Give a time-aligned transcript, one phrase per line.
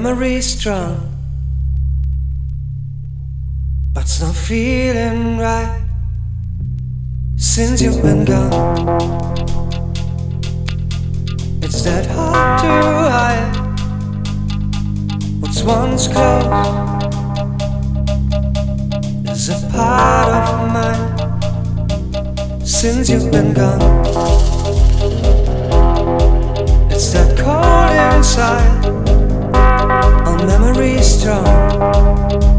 [0.00, 0.96] memory strong,
[3.92, 5.84] but it's not feeling right
[7.36, 8.88] since you've been gone.
[11.62, 12.72] It's that hard to
[13.16, 13.52] hide
[15.42, 16.46] what's once close
[19.30, 21.04] Is a part of mine
[22.64, 23.82] since you've been gone.
[26.90, 29.01] It's that cold inside
[30.46, 32.51] memory strong.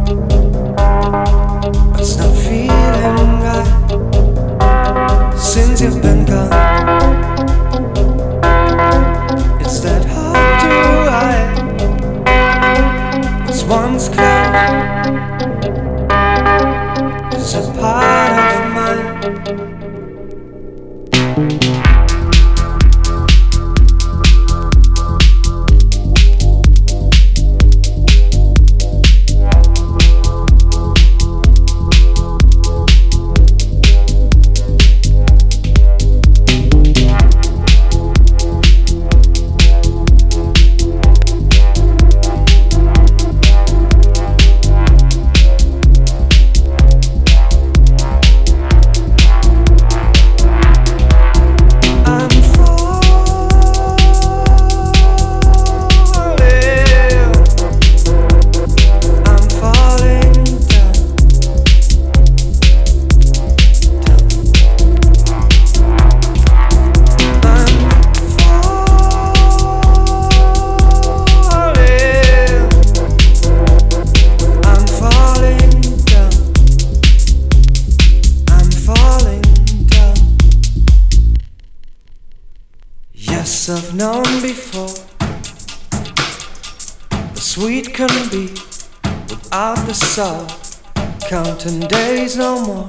[92.38, 92.86] no more.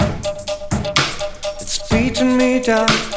[1.60, 3.13] It's beating me down.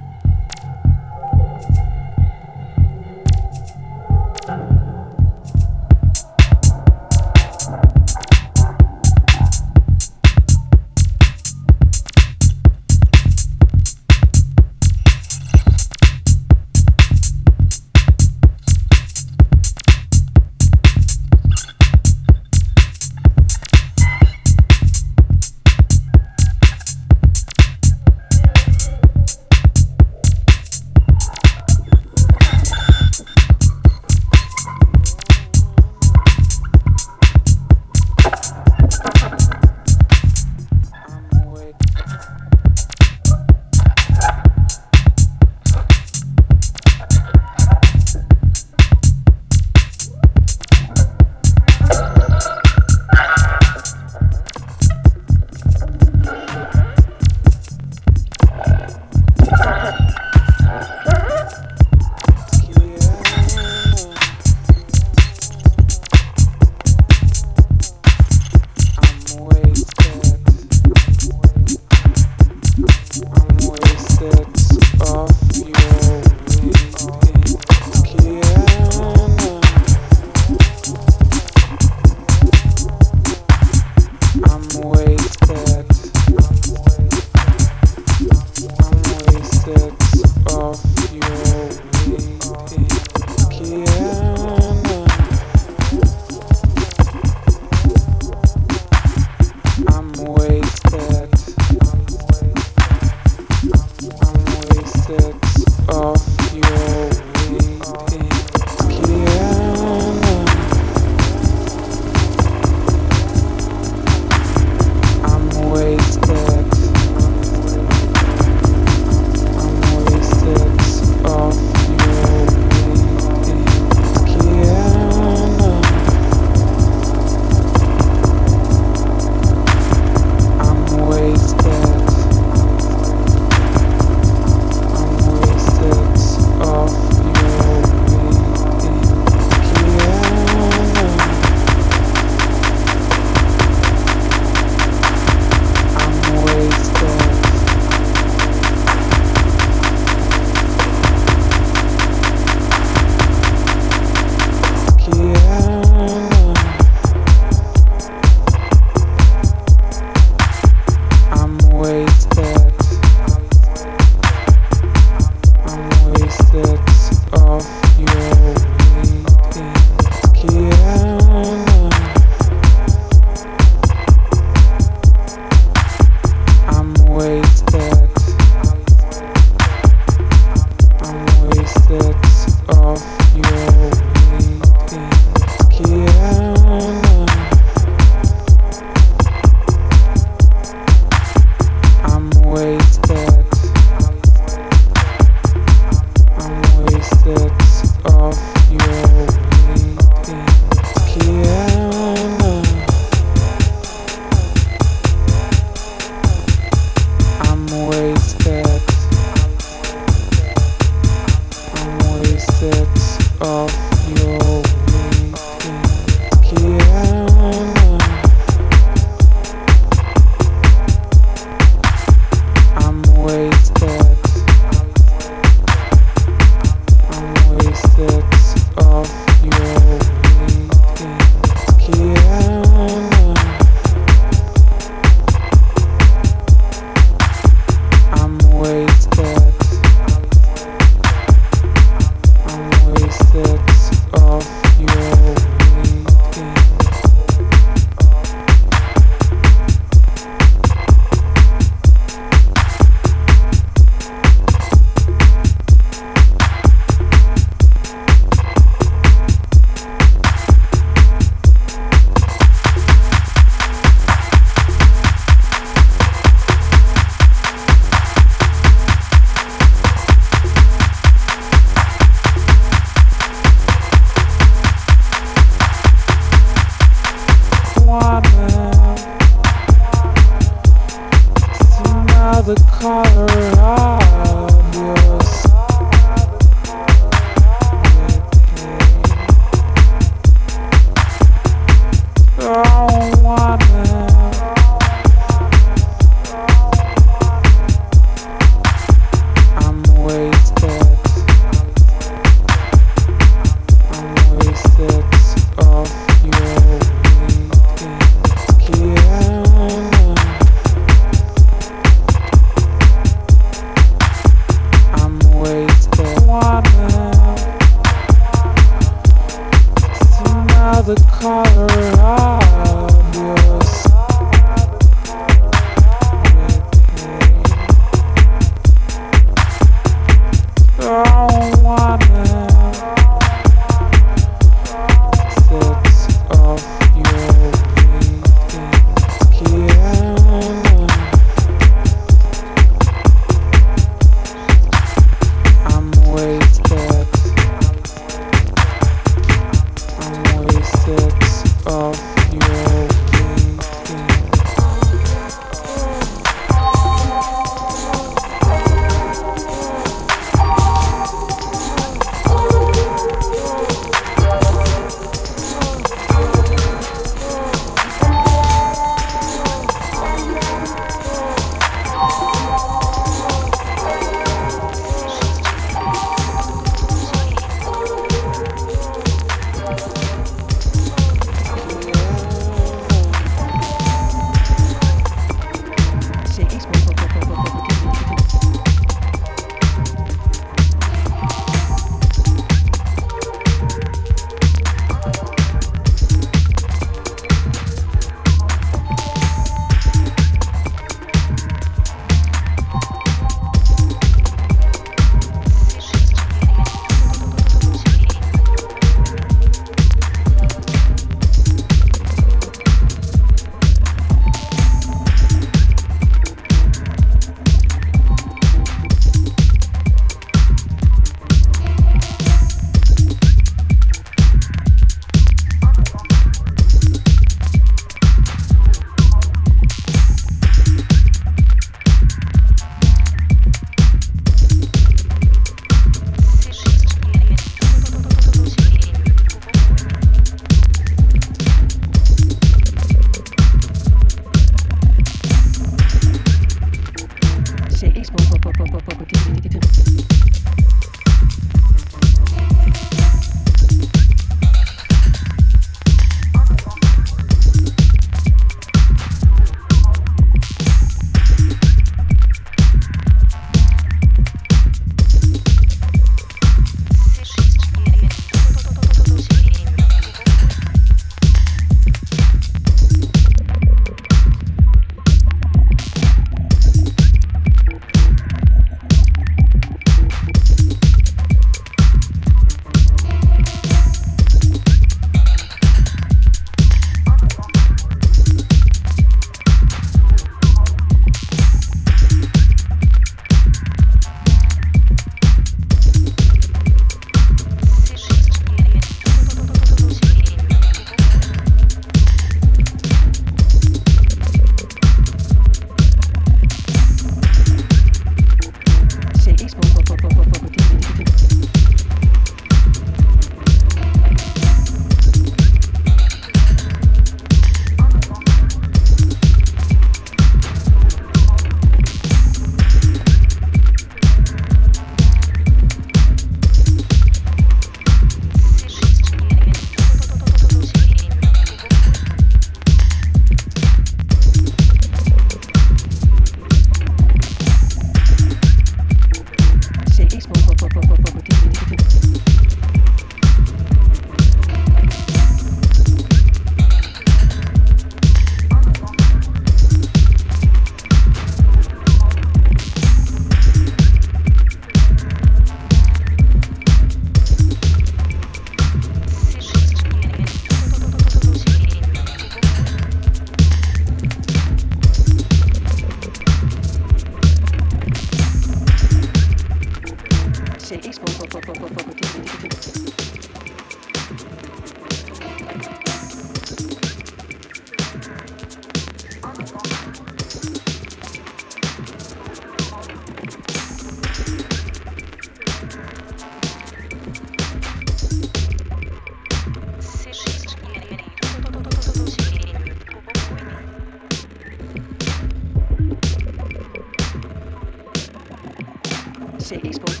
[599.58, 600.00] Esports.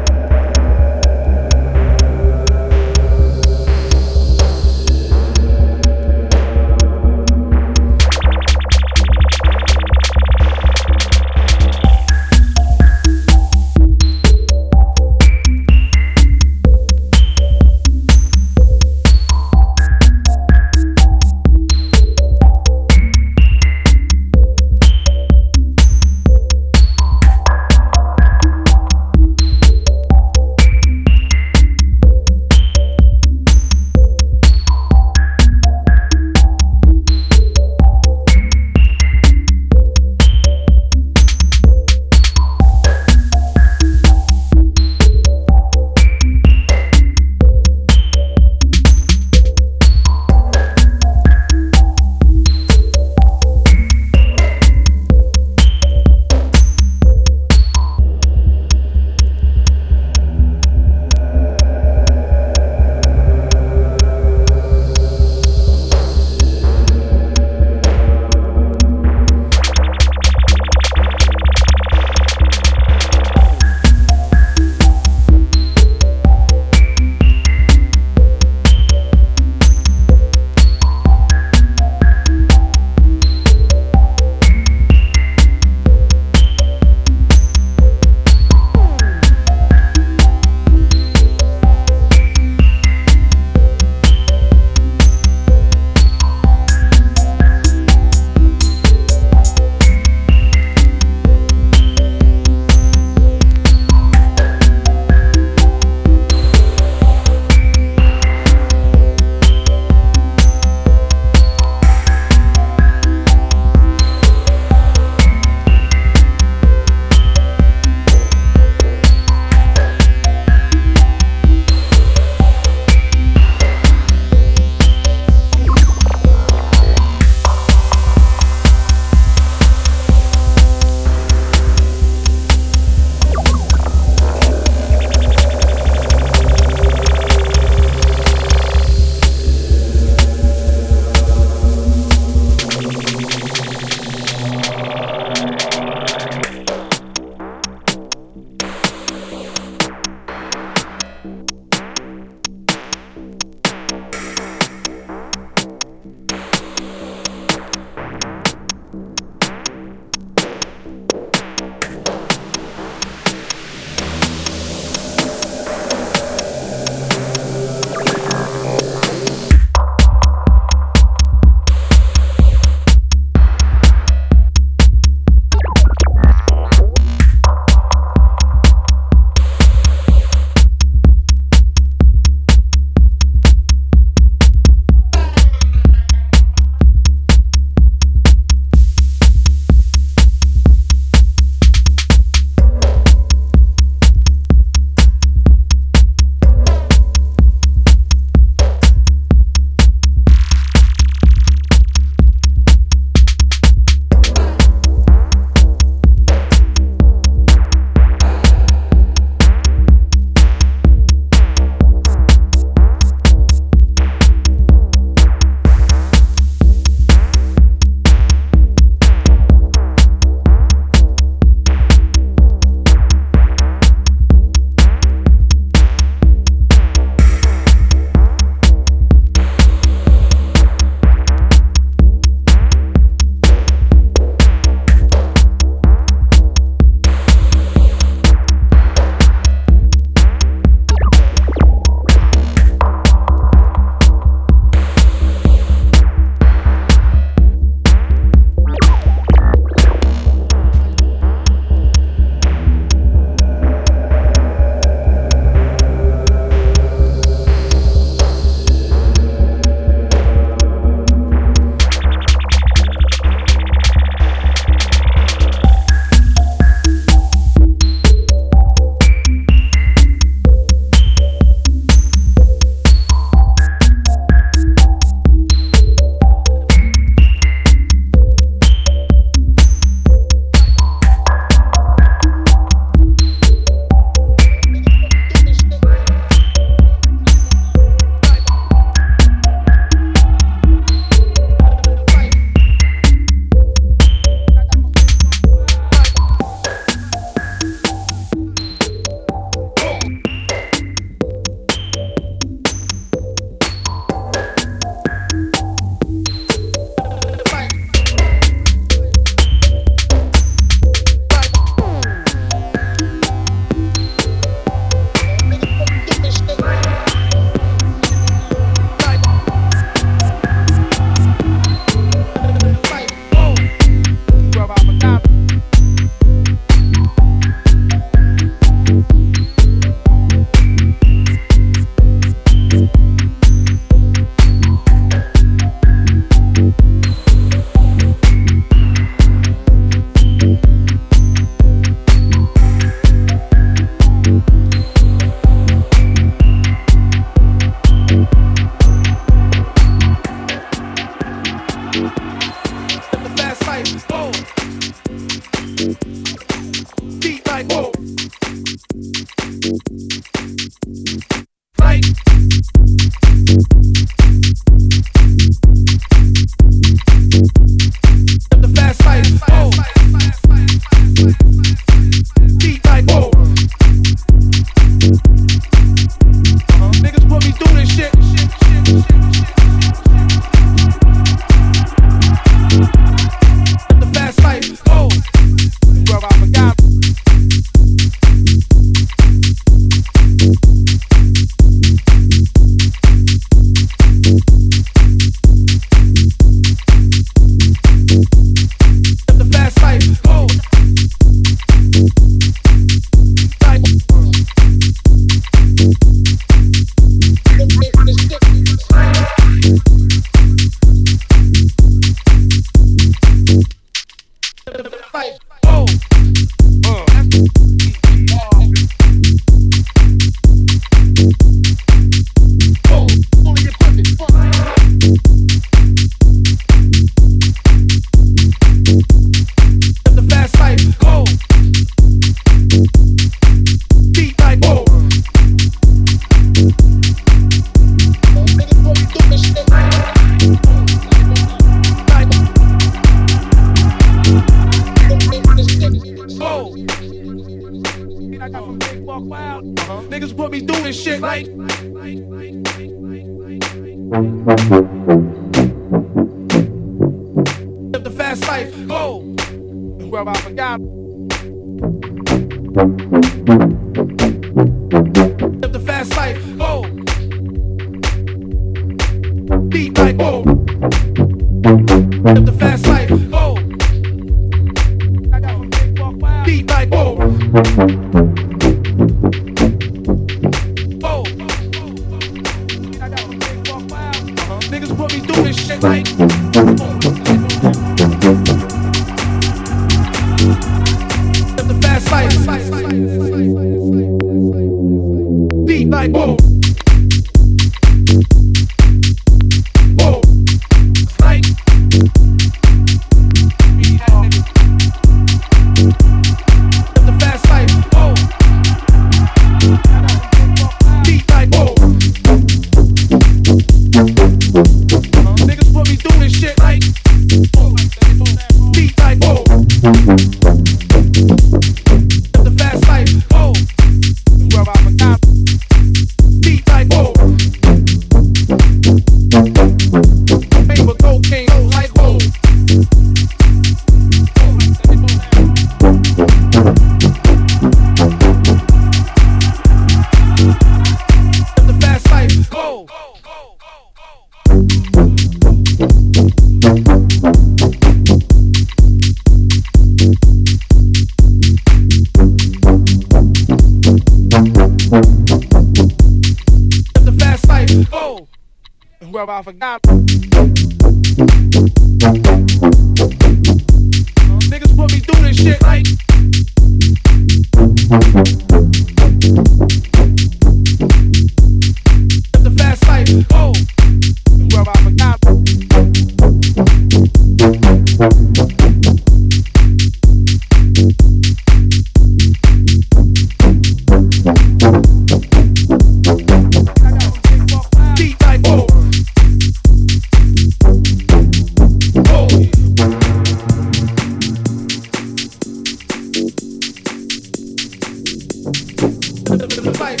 [599.62, 600.00] to the fight.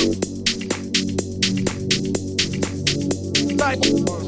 [3.58, 4.19] Life.